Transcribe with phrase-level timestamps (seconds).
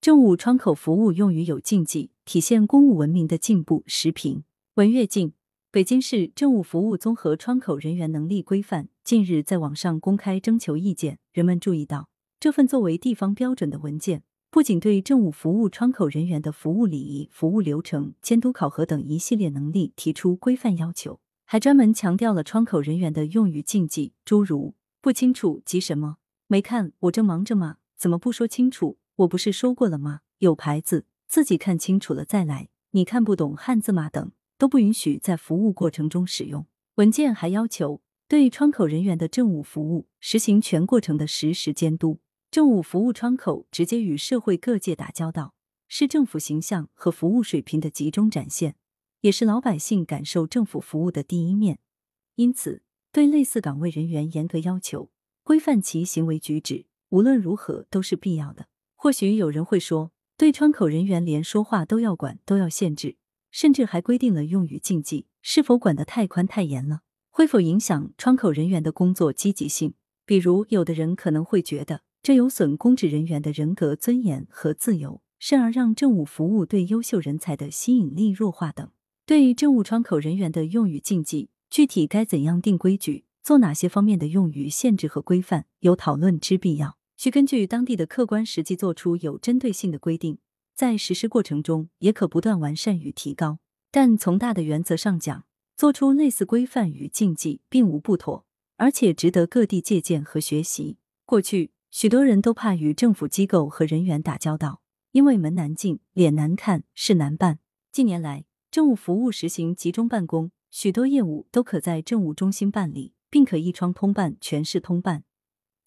[0.00, 3.84] 政务窗口服务用语有禁忌，体现公务文明的进步。
[3.86, 4.44] 时评：
[4.76, 5.34] 文跃进。
[5.70, 12.08] 北京市政务服务综合窗口人员能力规范近日在网上公开征求意见，人们注意到，
[12.40, 27.76] 这份作为地方标准的文件，不仅对政务服务窗口人员的服务礼仪、服务流程、监督考核等一系列能力提出规范要求，还专门强调了窗口人员的用语禁忌，诸如不清楚急什么，没看我正忙着吗？
[27.98, 28.96] 怎么不说清楚？
[29.20, 30.20] 我不是说过了吗？
[30.38, 32.70] 有牌子，自己看清楚了再来。
[32.92, 34.08] 你看不懂汉字吗？
[34.08, 36.66] 等都不允许在服务过程中使用。
[36.94, 42.20] 文件还要求对窗口人员的政务服务实行全过程的实时监督。
[42.50, 45.54] 政务服务窗口直接与社会各界打交道，
[45.86, 48.76] 是政府形象和服务水平的集中展现，
[49.20, 51.78] 也是老百姓感受政府服务的第一面。
[52.36, 52.82] 因此，
[53.12, 55.10] 对类似岗位人员严格要求，
[55.42, 58.66] 规范其行为举止，无论如何都是必要的。
[59.02, 63.16] 或许有人会说，对窗口人员连说话都要管，都要限制，
[63.50, 67.00] 甚至还规定了用语禁忌，是否管得太宽太严了？
[67.30, 69.94] 会否影响窗口人员的工作积极性？
[70.26, 78.90] 比如，有的人可能会觉得这有损公职人员的人格尊严和自由，甚而让政务服务对优秀人才的吸引力弱化等。
[79.24, 86.99] 对于政务窗口人员的用语禁忌，具体该怎样定规矩，做哪些方面的用语限制和规范，有讨论之必要。
[87.20, 90.38] 需根据当地的客观实际做出有针对性的规定，
[90.74, 93.58] 在实施过程中也可不断完善与提高。
[93.90, 95.44] 但从大的原则上讲，
[95.76, 98.46] 做出类似规范与禁忌并无不妥，
[98.78, 100.96] 而且值得各地借鉴和学习。
[101.26, 104.80] 过去许多人都怕与政府机构和人员打交道，
[105.12, 107.58] 因为门难进、脸难看、事难办。
[107.92, 115.24] 近年来，政务服务实行集中办公，许多业务都可在政务中心办理，并可一窗通办、全市通办。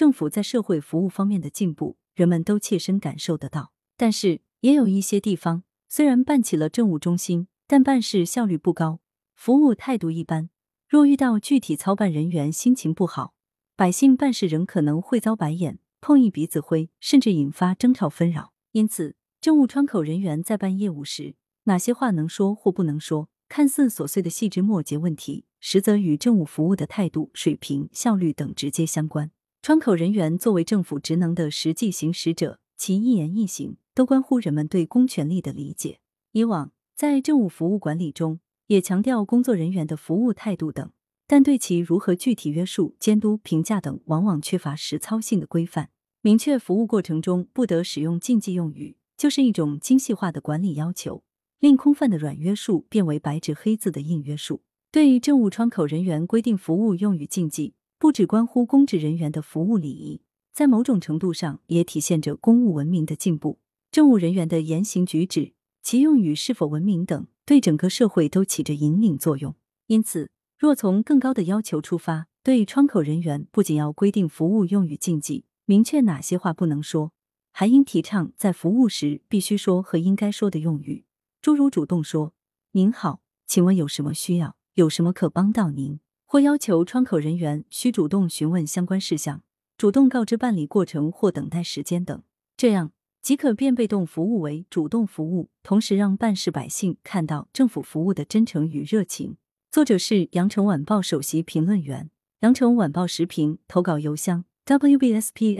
[0.00, 3.74] 政府在社会服务方面的进步，人们都切身感受得到。
[3.98, 9.00] 但是，也有一些地方虽然办起了政务中心，但办事效率不高，
[9.34, 10.48] 服务态度一般。
[10.88, 13.34] 若遇到具体操办人员心情不好，
[13.76, 18.54] 百姓办事仍可能会遭白眼、碰一鼻子灰，甚至引发争吵纷扰。
[18.72, 21.34] 因此，政务窗口人员在办业务时，
[21.64, 29.30] 哪些话能说或不能说，看似琐碎的细枝末节问题，实则与政务服务的态度、水平、效率等直接相关。
[29.62, 36.00] 窗口人员作为政府职能的实际行使者，其一言一行都关乎人们对公权力的理解。
[36.32, 40.90] 以往在政务服务管理中，也强调工作人员的服务态度等，
[41.26, 45.90] 但对其如何具体约束、监督、评价等，往往缺乏实操性的规范。
[46.22, 51.22] 明确服务过程中不得使用禁忌用语，就是一种精细化的管理要求，
[51.58, 54.62] 令空泛的软约束变为白纸黑字的硬约束。
[54.90, 57.74] 对于政务窗口人员规定服务用语禁忌。
[58.00, 60.22] 不只关乎公职人员的服务礼仪，
[60.54, 63.58] 在某种程度上也体现着公务文明的进步。
[63.90, 65.52] 政务人员的言行举止、
[65.82, 69.54] 其用语是否文明等，对整个社会都起着引领作用。
[69.88, 77.12] 因此，若从更高的要求出发，对窗口人员不仅要规定服务用语禁忌，明确哪些话不能说，
[77.52, 81.04] 还应提倡在服务时必须说和应该说的用语，
[81.42, 82.32] 诸如主动说
[82.72, 84.56] “您好，请问有什么需要？
[84.72, 86.00] 有什么可帮到您？”
[86.32, 89.42] 或要求窗口人员需主动询问相关事项，
[89.76, 92.22] 主动告知办理过程或等待时间等，
[92.56, 99.38] 这样即可变被动服务为主动服务，同时让办事百姓看到政府服务的真诚与热情。
[99.72, 105.58] 作者是羊城晚报首席评论员，羊城晚报时评投稿邮箱 wbspycwb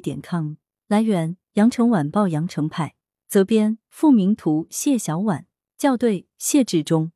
[0.00, 0.54] 点 com。
[0.88, 2.96] 来源：羊城晚报羊城派，
[3.28, 5.46] 责编：付明图，谢小婉，
[5.78, 7.12] 校对：谢志忠。